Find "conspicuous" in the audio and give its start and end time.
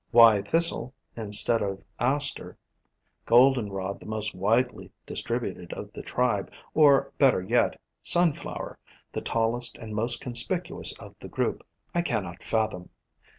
10.19-10.97